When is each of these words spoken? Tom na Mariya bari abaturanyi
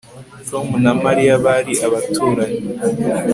Tom 0.49 0.67
na 0.83 0.93
Mariya 1.03 1.33
bari 1.45 1.73
abaturanyi 1.87 2.57